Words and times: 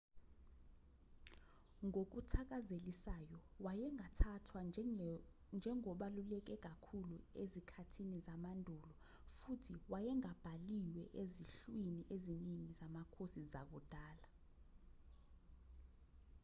ngokuthakazelisayo 1.87 3.37
wayengathathwa 3.65 4.59
njengobaluleke 5.59 6.55
kakhulu 6.65 7.17
ezikhathini 7.43 8.17
zamandulo 8.27 8.91
futhi 9.37 9.73
wayengabhaliwe 9.91 11.03
ezinhlwini 11.21 12.03
eziningi 12.15 12.71
zamakhosi 12.79 13.41
zakudala 13.51 14.27